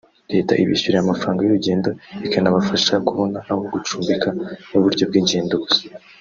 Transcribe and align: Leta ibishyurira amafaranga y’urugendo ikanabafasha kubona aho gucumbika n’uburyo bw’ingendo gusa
Leta 0.33 0.53
ibishyurira 0.63 0.99
amafaranga 1.05 1.39
y’urugendo 1.41 1.89
ikanabafasha 2.25 2.93
kubona 3.07 3.37
aho 3.49 3.59
gucumbika 3.73 4.27
n’uburyo 4.69 5.03
bw’ingendo 5.09 5.55
gusa 5.65 5.81